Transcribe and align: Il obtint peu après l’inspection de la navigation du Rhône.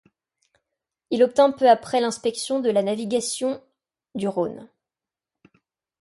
Il 1.11 1.21
obtint 1.21 1.51
peu 1.51 1.69
après 1.69 2.01
l’inspection 2.01 2.59
de 2.59 2.71
la 2.71 2.81
navigation 2.81 3.61
du 4.15 4.27
Rhône. 4.27 4.67